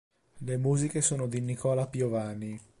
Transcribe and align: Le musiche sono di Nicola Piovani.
Le 0.39 0.57
musiche 0.57 0.99
sono 0.99 1.27
di 1.27 1.41
Nicola 1.41 1.85
Piovani. 1.85 2.59